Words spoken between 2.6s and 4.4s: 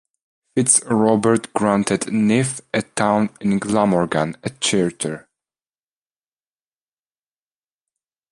a town in Glamorgan,